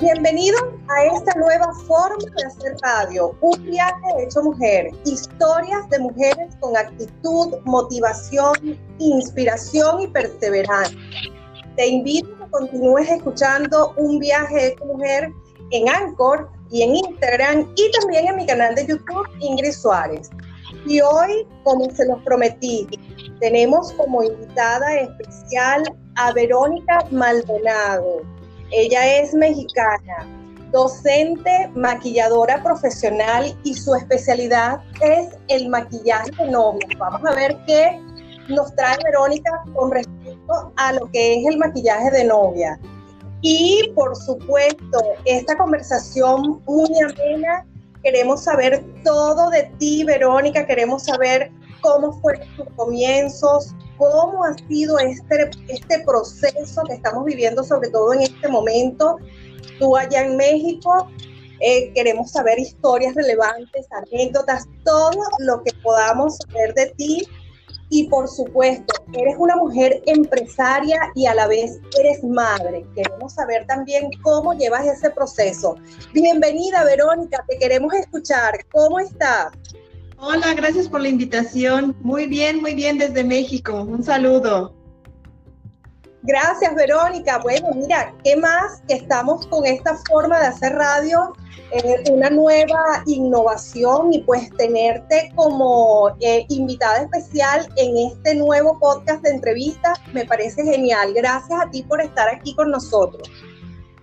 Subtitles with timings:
[0.00, 6.54] Bienvenido a esta nueva forma de hacer radio, un viaje hecho mujer, historias de mujeres
[6.60, 10.98] con actitud, motivación, inspiración y perseverancia.
[11.76, 15.32] Te invito a que continúes escuchando un viaje hecho mujer
[15.70, 20.28] en Anchor y en Instagram y también en mi canal de YouTube Ingrid Suárez.
[20.86, 22.86] Y hoy, como se los prometí,
[23.40, 25.84] tenemos como invitada especial
[26.16, 28.35] a Verónica Maldonado
[28.70, 30.26] ella es mexicana,
[30.72, 36.86] docente, maquilladora profesional y su especialidad es el maquillaje de novia.
[36.98, 38.00] Vamos a ver qué
[38.48, 42.78] nos trae Verónica con respecto a lo que es el maquillaje de novia.
[43.42, 47.66] Y por supuesto, esta conversación muy amena,
[48.02, 54.98] queremos saber todo de ti, Verónica, queremos saber cómo fueron tus comienzos, cómo ha sido
[54.98, 59.18] este, este proceso que estamos viviendo, sobre todo en este momento,
[59.78, 61.08] tú allá en México.
[61.60, 67.26] Eh, queremos saber historias relevantes, anécdotas, todo lo que podamos saber de ti.
[67.88, 72.84] Y por supuesto, eres una mujer empresaria y a la vez eres madre.
[72.96, 75.76] Queremos saber también cómo llevas ese proceso.
[76.12, 78.66] Bienvenida, Verónica, te queremos escuchar.
[78.72, 79.52] ¿Cómo estás?
[80.18, 81.94] Hola, gracias por la invitación.
[82.00, 83.82] Muy bien, muy bien desde México.
[83.82, 84.74] Un saludo.
[86.22, 87.38] Gracias, Verónica.
[87.38, 91.34] Bueno, mira, ¿qué más que estamos con esta forma de hacer radio?
[91.70, 99.22] Eh, una nueva innovación y pues tenerte como eh, invitada especial en este nuevo podcast
[99.22, 101.12] de entrevistas me parece genial.
[101.12, 103.28] Gracias a ti por estar aquí con nosotros.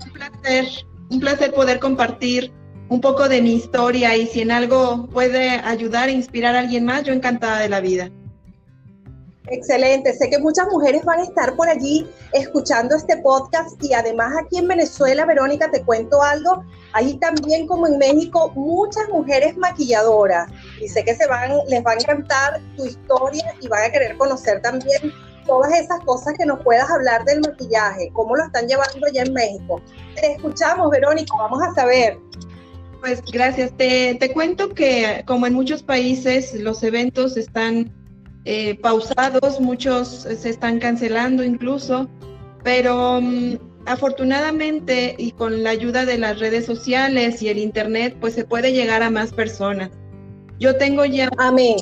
[0.05, 0.65] Un placer,
[1.09, 2.53] un placer poder compartir
[2.93, 6.85] un poco de mi historia y si en algo puede ayudar e inspirar a alguien
[6.85, 8.11] más, yo encantada de la vida.
[9.47, 14.33] Excelente, sé que muchas mujeres van a estar por allí escuchando este podcast y además
[14.39, 20.51] aquí en Venezuela, Verónica, te cuento algo, ahí también como en México, muchas mujeres maquilladoras
[20.79, 24.15] y sé que se van, les va a encantar tu historia y van a querer
[24.17, 25.11] conocer también
[25.45, 29.33] todas esas cosas que nos puedas hablar del maquillaje, cómo lo están llevando allá en
[29.33, 29.81] México.
[30.15, 32.17] Te escuchamos, Verónica, vamos a saber.
[33.03, 33.75] Pues gracias.
[33.75, 37.91] Te, cuento que como en muchos países los eventos están
[38.45, 42.07] eh, pausados, muchos se están cancelando incluso,
[42.63, 43.55] pero mm,
[43.87, 48.71] afortunadamente y con la ayuda de las redes sociales y el internet, pues se puede
[48.71, 49.89] llegar a más personas.
[50.57, 51.29] Yo tengo ya...
[51.37, 51.75] Amén.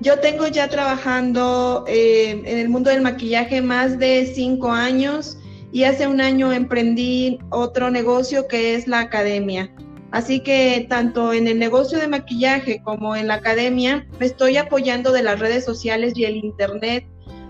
[0.00, 5.37] Yo tengo ya trabajando eh, en el mundo del maquillaje más de cinco años
[5.72, 9.70] y hace un año emprendí otro negocio que es la academia.
[10.10, 15.12] Así que tanto en el negocio de maquillaje como en la academia me estoy apoyando
[15.12, 17.06] de las redes sociales y el internet,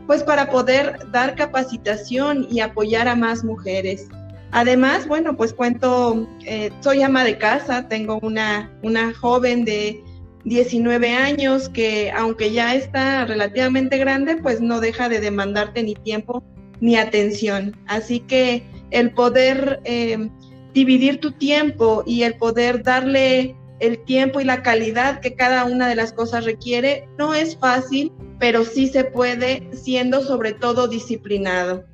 [0.06, 4.08] pues para poder dar capacitación y apoyar a más mujeres.
[4.50, 10.02] Además, bueno, pues cuento, eh, soy ama de casa, tengo una, una joven de
[10.44, 16.42] 19 años que aunque ya está relativamente grande, pues no deja de demandarte ni tiempo
[16.80, 17.76] ni atención.
[17.86, 20.30] Así que el poder eh,
[20.74, 25.88] dividir tu tiempo y el poder darle el tiempo y la calidad que cada una
[25.88, 31.84] de las cosas requiere no es fácil, pero sí se puede siendo sobre todo disciplinado.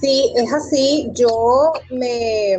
[0.00, 1.10] Sí, es así.
[1.14, 2.58] Yo me,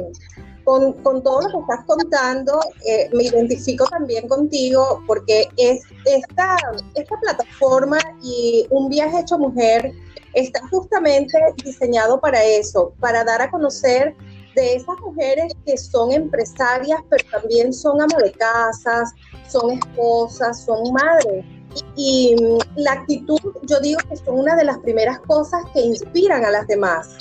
[1.03, 6.55] con, todo lo que estás contando, eh, me identifico también contigo porque es esta,
[6.93, 9.91] esta plataforma y un viaje hecho mujer
[10.33, 14.15] está justamente diseñado para eso, para dar a conocer
[14.55, 19.13] de esas mujeres que son empresarias, pero también son amas de casas,
[19.47, 21.45] son esposas, son madres.
[21.95, 22.35] Y,
[22.75, 26.51] y la actitud, yo digo que son una de las primeras cosas que inspiran a
[26.51, 27.17] las demás.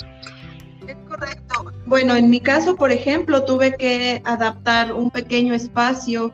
[1.19, 1.71] Correcto.
[1.85, 6.31] Bueno, en mi caso, por ejemplo, tuve que adaptar un pequeño espacio.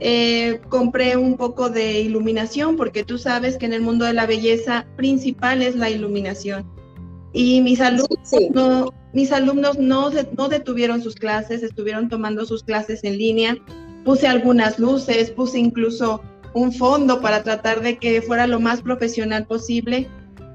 [0.00, 4.26] Eh, compré un poco de iluminación porque tú sabes que en el mundo de la
[4.26, 6.64] belleza principal es la iluminación.
[7.32, 13.04] Y mis alumnos, no, mis alumnos no, no detuvieron sus clases, estuvieron tomando sus clases
[13.04, 13.56] en línea.
[14.04, 16.22] Puse algunas luces, puse incluso
[16.54, 20.08] un fondo para tratar de que fuera lo más profesional posible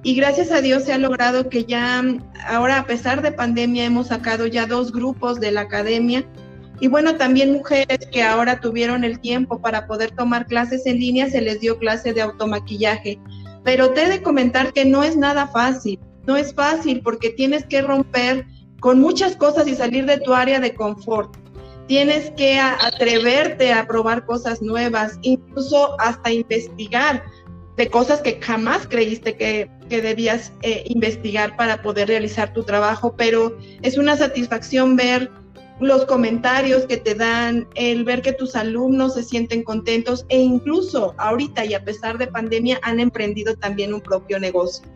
[0.07, 2.01] y gracias a Dios se ha logrado que ya
[2.47, 6.25] ahora a pesar de pandemia hemos sacado ya dos grupos de la academia
[6.79, 11.29] y bueno, también mujeres que ahora tuvieron el tiempo para poder tomar clases en línea,
[11.29, 13.19] se les dio clase de automaquillaje.
[13.65, 17.65] Pero te he de comentar que no es nada fácil, no es fácil porque tienes
[17.65, 18.45] que romper
[18.79, 21.35] con muchas cosas y salir de tu área de confort.
[21.87, 27.25] Tienes que atreverte a probar cosas nuevas, incluso hasta investigar
[27.75, 33.15] de cosas que jamás creíste que que debías eh, investigar para poder realizar tu trabajo,
[33.15, 35.31] pero es una satisfacción ver
[35.79, 41.13] los comentarios que te dan, el ver que tus alumnos se sienten contentos e incluso
[41.17, 44.87] ahorita y a pesar de pandemia han emprendido también un propio negocio.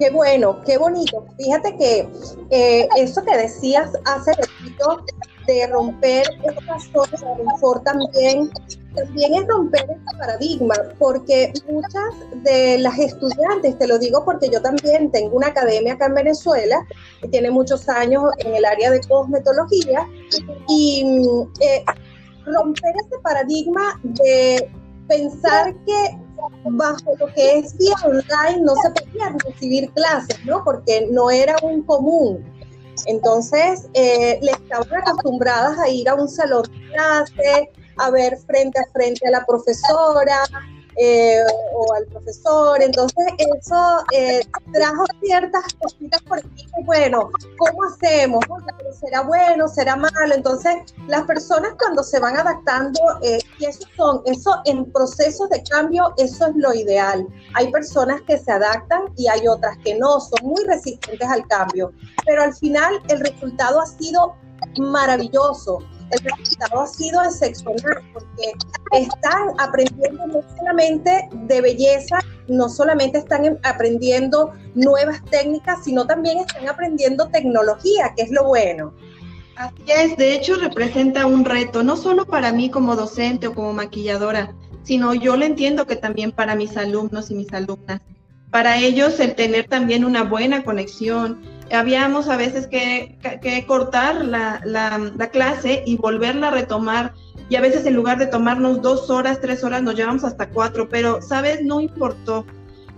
[0.00, 1.24] Qué bueno, qué bonito.
[1.38, 2.08] Fíjate que
[2.50, 5.04] eh, eso que decías hace ratito
[5.46, 8.50] de romper esta zona de confort también,
[8.94, 14.60] también es romper este paradigma, porque muchas de las estudiantes, te lo digo porque yo
[14.60, 16.86] también tengo una academia acá en Venezuela,
[17.20, 20.06] que tiene muchos años en el área de cosmetología,
[20.68, 21.04] y
[21.60, 21.84] eh,
[22.44, 24.70] romper ese paradigma de
[25.08, 26.18] pensar que
[26.64, 30.62] bajo lo que es vía online no se podían recibir clases, ¿no?
[30.64, 32.44] Porque no era un común.
[33.06, 38.78] Entonces, eh, le estaban acostumbradas a ir a un salón de clase, a ver frente
[38.80, 40.44] a frente a la profesora,
[40.96, 41.40] eh,
[41.74, 42.82] o al profesor.
[42.82, 44.42] Entonces eso eh,
[44.72, 46.68] trajo ciertas cositas por aquí.
[46.84, 48.44] Bueno, ¿cómo hacemos?
[49.00, 49.68] ¿Será bueno?
[49.68, 50.34] ¿Será malo?
[50.34, 50.74] Entonces
[51.08, 56.12] las personas cuando se van adaptando, eh, y eso son, eso en procesos de cambio,
[56.18, 57.26] eso es lo ideal.
[57.54, 61.92] Hay personas que se adaptan y hay otras que no, son muy resistentes al cambio.
[62.26, 64.34] Pero al final el resultado ha sido
[64.78, 65.78] maravilloso
[66.12, 68.52] el resultado ha sido excepcional porque
[68.92, 76.68] están aprendiendo no solamente de belleza, no solamente están aprendiendo nuevas técnicas, sino también están
[76.68, 78.92] aprendiendo tecnología, que es lo bueno.
[79.56, 83.72] Así es, de hecho representa un reto, no solo para mí como docente o como
[83.72, 88.00] maquilladora, sino yo lo entiendo que también para mis alumnos y mis alumnas.
[88.50, 91.40] Para ellos el tener también una buena conexión,
[91.72, 93.16] habíamos a veces que,
[93.66, 97.14] cortar la, la, clase y volverla a retomar.
[97.48, 100.88] Y a veces en lugar de tomarnos dos horas, tres horas, nos llevamos hasta cuatro.
[100.88, 101.62] Pero, ¿sabes?
[101.62, 102.46] No importó.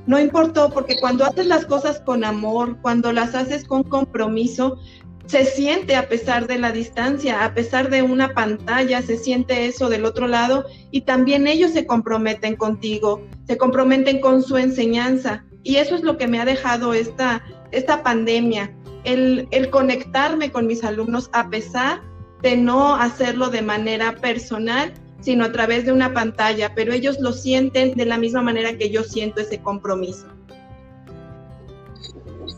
[0.07, 4.79] No importó porque cuando haces las cosas con amor, cuando las haces con compromiso,
[5.27, 9.89] se siente a pesar de la distancia, a pesar de una pantalla, se siente eso
[9.89, 15.45] del otro lado y también ellos se comprometen contigo, se comprometen con su enseñanza.
[15.65, 18.71] Y eso es lo que me ha dejado esta, esta pandemia,
[19.05, 22.03] el, conectarme con mis alumnos a pesar
[22.43, 27.33] de no hacerlo de manera personal, sino a través de una pantalla, pero ellos lo
[27.33, 30.27] sienten de la misma manera que yo siento ese compromiso.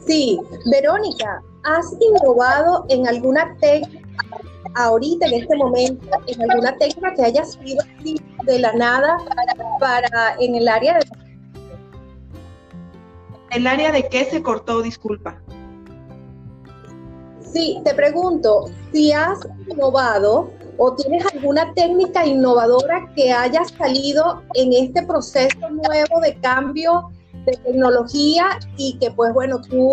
[0.05, 0.39] Sí,
[0.71, 4.07] Verónica, ¿has innovado en alguna técnica
[4.77, 7.83] ahorita, en este momento, en alguna técnica que haya sido
[8.45, 9.17] de la nada
[9.81, 11.07] para en el área de
[13.57, 14.83] ¿El área de qué se cortó?
[14.83, 15.41] Disculpa.
[17.41, 24.75] Sí, te pregunto, si has innovado o tienes alguna técnica innovadora que haya salido en
[24.75, 27.11] este proceso nuevo de cambio
[27.47, 29.91] de tecnología y que pues bueno, tú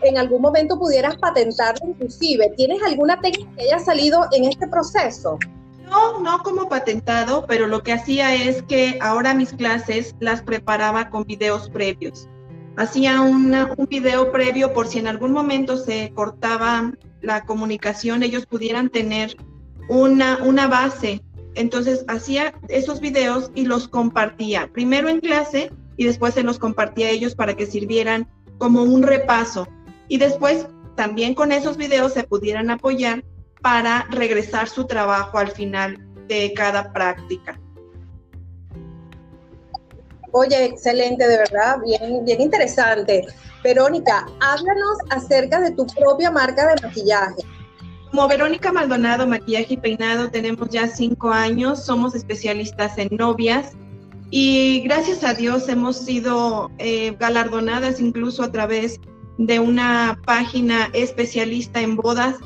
[0.00, 2.50] en algún momento pudieras patentarla inclusive.
[2.56, 5.38] ¿Tienes alguna técnica que haya salido en este proceso?
[5.84, 11.10] No, no como patentado, pero lo que hacía es que ahora mis clases las preparaba
[11.10, 12.26] con videos previos
[12.76, 13.54] hacía un
[13.88, 19.36] video previo por si en algún momento se cortaba la comunicación, ellos pudieran tener
[19.88, 21.22] una, una base.
[21.54, 27.08] Entonces hacía esos videos y los compartía, primero en clase y después se los compartía
[27.08, 29.68] a ellos para que sirvieran como un repaso.
[30.08, 30.66] Y después
[30.96, 33.24] también con esos videos se pudieran apoyar
[33.60, 37.60] para regresar su trabajo al final de cada práctica.
[40.32, 43.26] Oye, excelente, de verdad, bien, bien interesante.
[43.62, 47.42] Verónica, háblanos acerca de tu propia marca de maquillaje.
[48.10, 53.72] Como Verónica Maldonado, maquillaje y peinado, tenemos ya cinco años, somos especialistas en novias
[54.30, 58.98] y gracias a Dios hemos sido eh, galardonadas incluso a través
[59.36, 62.36] de una página especialista en bodas.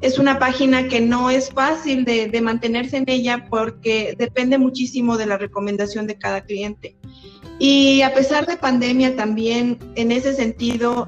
[0.00, 5.18] Es una página que no es fácil de, de mantenerse en ella porque depende muchísimo
[5.18, 6.96] de la recomendación de cada cliente.
[7.58, 11.06] Y a pesar de pandemia también, en ese sentido,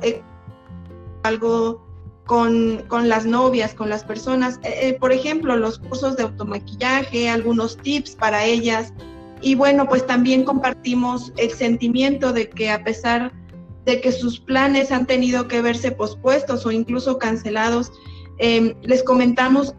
[1.22, 1.84] algo
[2.24, 7.76] con, las novias, con las personas, eh, eh, por ejemplo, los cursos de automaquillaje, algunos
[7.78, 8.92] tips para ellas.
[9.40, 13.32] Y bueno, pues también compartimos el sentimiento de que a pesar
[13.84, 17.92] de que sus planes han tenido que verse pospuestos o incluso cancelados,
[18.38, 19.74] les comentamos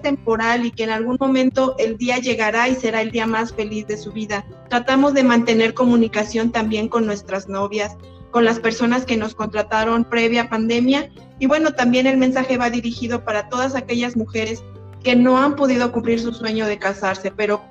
[0.00, 3.86] temporal y que en algún momento el día llegará y será el día más feliz
[3.86, 4.44] de su vida.
[4.68, 7.96] Tratamos de mantener comunicación también con nuestras novias,
[8.30, 13.24] con las personas que nos contrataron previa pandemia y bueno, también el mensaje va dirigido
[13.24, 14.62] para todas aquellas mujeres
[15.02, 17.62] que no han podido cumplir su sueño de casarse, pero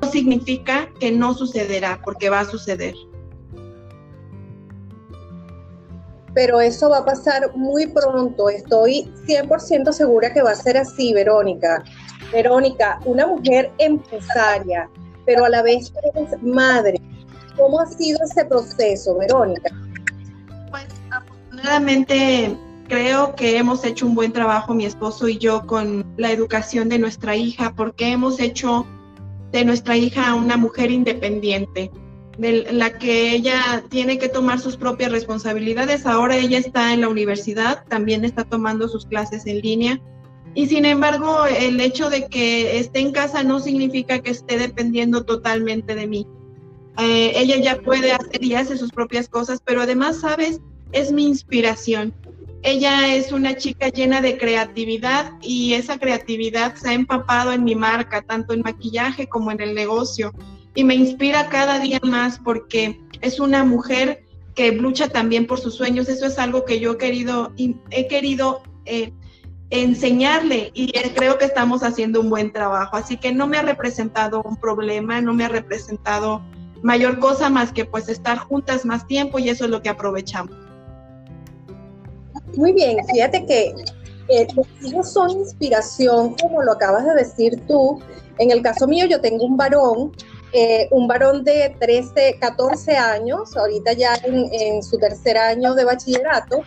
[0.00, 2.94] no significa que no sucederá, porque va a suceder.
[6.36, 8.50] Pero eso va a pasar muy pronto.
[8.50, 11.82] Estoy 100% segura que va a ser así, Verónica.
[12.30, 14.86] Verónica, una mujer empresaria,
[15.24, 15.90] pero a la vez
[16.42, 17.00] madre.
[17.56, 19.70] ¿Cómo ha sido ese proceso, Verónica?
[20.70, 22.54] Pues afortunadamente
[22.86, 26.98] creo que hemos hecho un buen trabajo mi esposo y yo con la educación de
[26.98, 28.86] nuestra hija porque hemos hecho
[29.52, 31.90] de nuestra hija una mujer independiente,
[32.38, 36.06] de la que ella tiene que tomar sus propias responsabilidades.
[36.06, 40.00] Ahora ella está en la universidad, también está tomando sus clases en línea
[40.56, 45.22] y sin embargo, el hecho de que esté en casa no significa que esté dependiendo
[45.22, 46.26] totalmente de mí.
[46.96, 50.62] Eh, ella ya puede hacer y hace sus propias cosas, pero además, sabes,
[50.92, 52.14] es mi inspiración.
[52.62, 57.74] Ella es una chica llena de creatividad y esa creatividad se ha empapado en mi
[57.74, 60.32] marca, tanto en maquillaje como en el negocio.
[60.76, 65.74] Y me inspira cada día más porque es una mujer que lucha también por sus
[65.74, 66.08] sueños.
[66.08, 67.52] Eso es algo que yo he querido,
[67.90, 69.12] he querido eh,
[69.70, 72.96] enseñarle y creo que estamos haciendo un buen trabajo.
[72.96, 76.42] Así que no me ha representado un problema, no me ha representado
[76.82, 80.54] mayor cosa más que pues estar juntas más tiempo y eso es lo que aprovechamos.
[82.56, 83.74] Muy bien, fíjate que
[84.28, 84.46] eh,
[84.82, 88.00] hijos son inspiración, como lo acabas de decir tú.
[88.38, 90.12] En el caso mío, yo tengo un varón,
[90.52, 96.62] eh, un varón de 13, 14 años, ahorita ya en, su tercer año de bachillerato,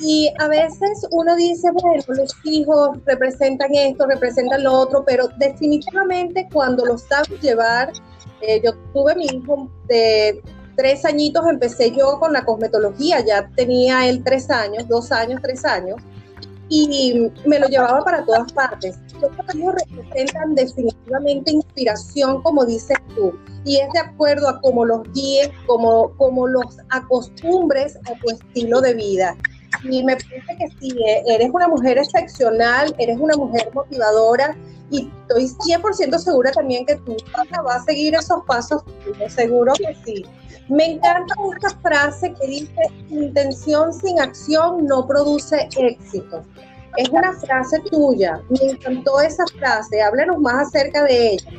[0.00, 6.48] y a veces uno dice, bueno, los hijos representan esto, representan lo otro, pero definitivamente
[6.52, 7.92] cuando lo sabes llevar,
[8.40, 10.40] eh, yo tuve mi hijo de
[10.76, 15.64] tres añitos, empecé yo con la cosmetología, ya tenía él tres años, dos años, tres
[15.64, 15.96] años,
[16.68, 18.98] y me lo llevaba para todas partes.
[19.20, 23.32] Los hijos representan definitivamente inspiración, como dices tú,
[23.64, 28.80] y es de acuerdo a cómo los guíes, como, como los acostumbres a tu estilo
[28.80, 29.36] de vida.
[29.84, 34.56] Y me parece que sí, eh, eres una mujer excepcional, eres una mujer motivadora
[34.90, 37.16] y estoy 100% segura también que tú
[37.64, 38.82] vas a seguir esos pasos,
[39.28, 40.24] seguro que sí.
[40.68, 46.42] Me encanta esta frase que dice, intención sin acción no produce éxito.
[46.96, 51.50] Es una frase tuya, me encantó esa frase, háblanos más acerca de ella.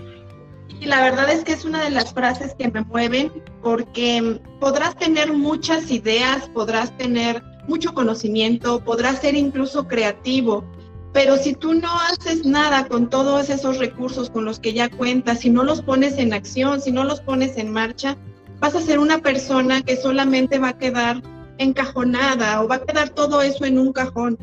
[0.80, 4.96] Y la verdad es que es una de las frases que me mueven porque podrás
[4.96, 10.66] tener muchas ideas, podrás tener mucho conocimiento, podrás ser incluso creativo,
[11.14, 15.40] pero si tú no haces nada con todos esos recursos con los que ya cuentas,
[15.40, 18.18] si no los pones en acción, si no los pones en marcha,
[18.60, 21.22] vas a ser una persona que solamente va a quedar
[21.58, 24.38] encajonada o va a quedar todo eso en un cajón.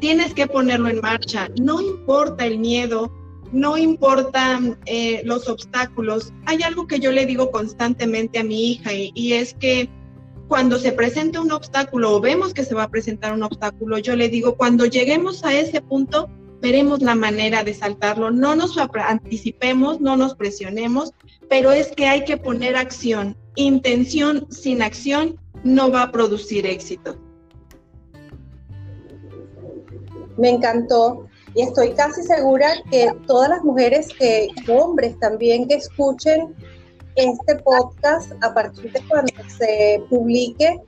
[0.00, 1.48] Tienes que ponerlo en marcha.
[1.60, 3.12] No importa el miedo,
[3.52, 6.32] no importan eh, los obstáculos.
[6.46, 9.88] Hay algo que yo le digo constantemente a mi hija y es que
[10.50, 14.16] cuando se presenta un obstáculo o vemos que se va a presentar un obstáculo, yo
[14.16, 16.28] le digo, cuando lleguemos a ese punto,
[16.60, 18.32] veremos la manera de saltarlo.
[18.32, 21.12] No nos anticipemos, no nos presionemos,
[21.48, 23.36] pero es que hay que poner acción.
[23.54, 27.16] Intención sin acción no va a producir éxito.
[30.36, 36.56] Me encantó y estoy casi segura que todas las mujeres que, hombres también que escuchen
[37.16, 40.80] este podcast, a partir de cuando se publique,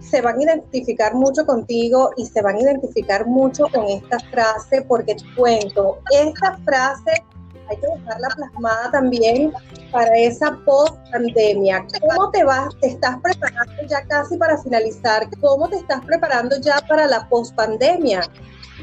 [0.00, 4.82] se van a identificar mucho contigo y se van a identificar mucho con esta frase,
[4.82, 7.24] porque te cuento, esta frase
[7.70, 9.52] hay que dejarla plasmada también
[9.92, 11.86] para esa post pandemia.
[12.00, 12.74] ¿Cómo te vas?
[12.80, 15.28] ¿Te estás preparando ya casi para finalizar?
[15.40, 18.22] ¿Cómo te estás preparando ya para la post pandemia,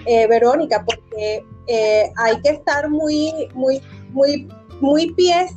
[0.05, 0.85] eh, Verónica?
[0.85, 3.81] Porque eh, hay que estar muy, muy,
[4.11, 4.47] muy,
[4.79, 5.51] muy pies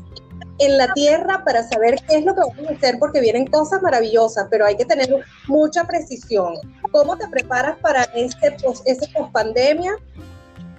[0.60, 3.82] en la tierra para saber qué es lo que vamos a hacer, porque vienen cosas
[3.82, 5.08] maravillosas, pero hay que tener
[5.48, 6.54] mucha precisión.
[6.92, 9.92] ¿Cómo te preparas para este post, post pandemia?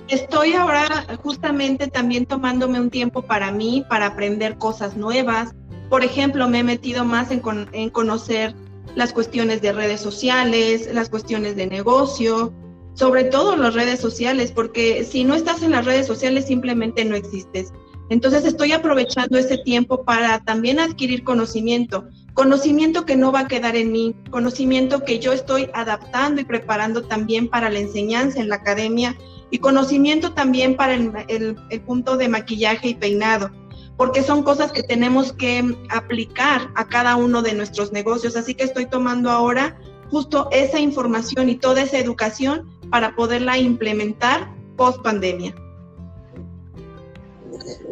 [0.08, 0.88] Estoy ahora
[1.24, 5.54] justamente también tomándome un tiempo para mí, para aprender cosas nuevas.
[5.90, 8.54] Por ejemplo, me he metido más en, en conocer
[8.96, 12.54] las cuestiones de redes sociales, las cuestiones de negocio,
[12.94, 17.16] sobre todo las redes sociales, porque si no estás en las redes sociales simplemente no
[17.16, 17.72] existes.
[18.12, 23.78] Entonces estoy aprovechando ese tiempo para también adquirir conocimiento, conocimiento que no va a quedar
[23.78, 28.56] en mí, conocimiento que yo estoy adaptando y preparando también para la enseñanza en la
[28.56, 29.16] academia
[29.50, 33.50] y conocimiento también para el, punto de maquillaje y peinado,
[33.96, 38.36] porque son cosas que tenemos que aplicar a cada uno de nuestros negocios.
[38.36, 44.54] Así que estoy tomando ahora justo esa información y toda esa educación para poderla implementar
[44.76, 45.56] post pandemia.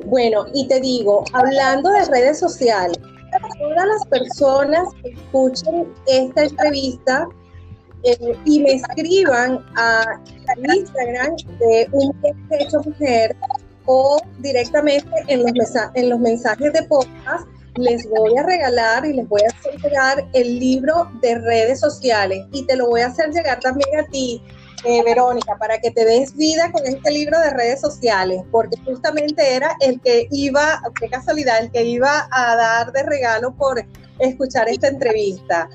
[0.10, 2.98] Bueno, y te digo, hablando de redes sociales,
[3.60, 7.28] todas las personas que escuchen esta entrevista
[8.04, 10.20] eh, y me escriban a
[10.58, 12.12] Instagram de un
[12.60, 13.36] hecho mujer
[13.86, 19.28] o directamente en los, en los mensajes de podcast, les voy a regalar y les
[19.28, 22.48] voy a entregar el libro de redes sociales.
[22.52, 24.42] Y te lo voy a hacer llegar también a ti,
[24.86, 29.56] eh, Verónica, para que te des vida con este libro de redes sociales, porque justamente
[29.56, 33.84] era el que iba, qué casualidad, el que iba a dar de regalo por
[34.20, 35.70] escuchar esta entrevista.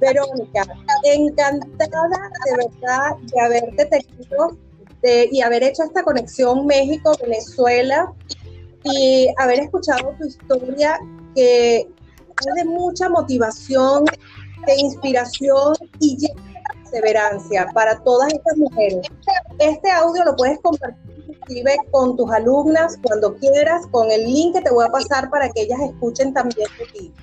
[0.00, 0.66] Verónica,
[1.04, 4.56] encantada de verdad de haberte tenido
[5.02, 8.12] y haber hecho esta conexión México-Venezuela
[8.84, 10.98] y haber escuchado tu historia
[11.34, 14.04] que es de mucha motivación,
[14.66, 16.16] de inspiración y
[16.90, 19.06] perseverancia para todas estas mujeres.
[19.58, 21.04] Este audio lo puedes compartir
[21.90, 25.62] con tus alumnas cuando quieras, con el link que te voy a pasar para que
[25.62, 27.14] ellas escuchen también de ti.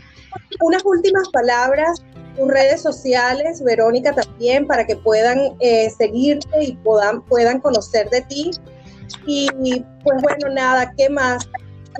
[0.62, 2.04] Unas últimas palabras,
[2.36, 8.22] tus redes sociales, Verónica también, para que puedan eh, seguirte y puedan, puedan conocer de
[8.22, 8.52] ti.
[9.26, 9.50] Y
[10.04, 11.48] pues bueno, nada, ¿qué más?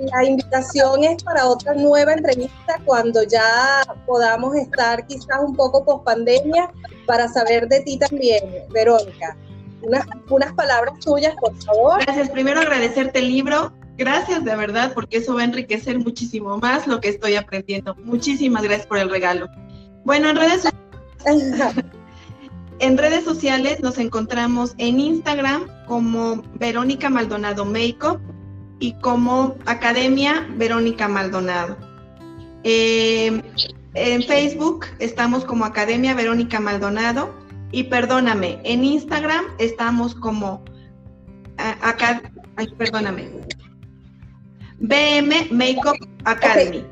[0.00, 6.04] La invitación es para otra nueva entrevista cuando ya podamos estar quizás un poco post
[6.04, 6.70] pandemia
[7.06, 9.36] para saber de ti también, Verónica.
[9.82, 12.00] Unas, unas palabras tuyas, por favor.
[12.02, 12.30] Gracias.
[12.30, 13.72] Primero agradecerte el libro.
[13.96, 17.96] Gracias de verdad, porque eso va a enriquecer muchísimo más lo que estoy aprendiendo.
[18.04, 19.48] Muchísimas gracias por el regalo.
[20.04, 20.68] Bueno, en redes,
[22.78, 28.20] en redes sociales nos encontramos en Instagram como Verónica Maldonado Makeup
[28.80, 31.76] y como Academia Verónica Maldonado.
[32.64, 33.42] Eh,
[33.94, 37.34] en Facebook estamos como Academia Verónica Maldonado
[37.72, 40.64] y perdóname, en Instagram estamos como
[41.58, 42.22] acá,
[42.76, 43.30] perdóname.
[44.80, 46.84] BM Makeup Academy.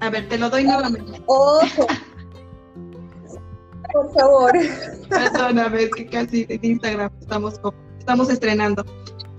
[0.00, 1.20] A ver, te lo doy nuevamente.
[3.92, 4.52] Por favor.
[5.08, 7.60] Perdóname, es que casi en Instagram estamos,
[7.98, 8.84] estamos estrenando.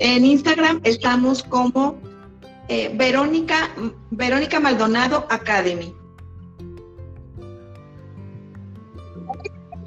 [0.04, 1.96] En Instagram estamos como
[2.70, 3.70] eh, Verónica,
[4.10, 5.96] Verónica Maldonado Academy.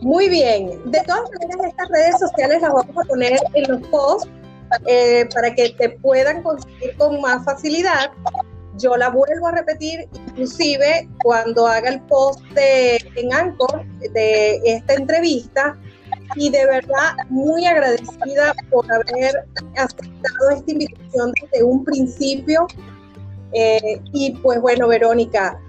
[0.01, 0.81] Muy bien.
[0.93, 4.31] De todas maneras, estas redes sociales las vamos a poner en los posts
[4.87, 8.13] eh, para que te puedan conseguir con más facilidad.
[8.79, 14.95] Yo la vuelvo a repetir, inclusive cuando haga el post de, en Anchor de esta
[14.95, 15.77] entrevista,
[16.37, 22.67] y de verdad muy agradecida por haber aceptado esta invitación desde un principio.
[23.53, 25.61] Eh, y pues bueno, Verónica,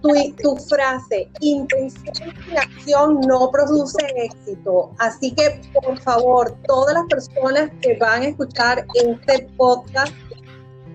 [0.00, 0.10] tu,
[0.42, 4.92] tu, frase, intención sin acción no produce éxito.
[4.98, 10.12] Así que, por favor, todas las personas que van a escuchar este podcast,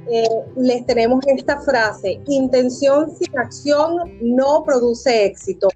[0.09, 5.69] eh, les tenemos esta frase, intención sin acción no produce éxito.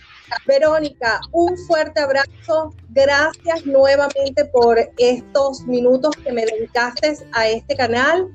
[0.47, 2.73] Verónica, un fuerte abrazo.
[2.89, 8.31] Gracias nuevamente por estos minutos que me dedicaste a este canal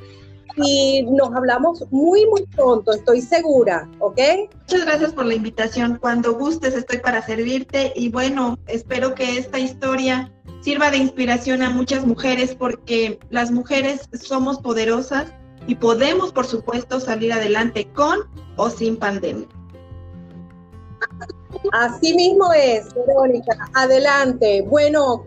[0.57, 4.19] y nos hablamos muy, muy pronto, estoy segura, ¿ok?
[4.63, 5.99] Muchas gracias por la invitación.
[6.01, 11.71] Cuando gustes estoy para servirte y bueno, espero que esta historia sirva de inspiración a
[11.71, 15.27] muchas mujeres porque las mujeres somos poderosas
[15.67, 18.21] y podemos, por supuesto, salir adelante con
[18.57, 19.47] o sin pandemia.
[21.73, 23.69] Así mismo es, Verónica.
[23.75, 24.63] Adelante.
[24.63, 25.27] Bueno,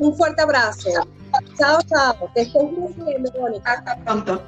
[0.00, 0.90] un fuerte abrazo.
[1.58, 2.30] Chao, chao.
[2.34, 3.72] Que estés muy bien, Verónica.
[3.72, 4.42] Hasta pronto.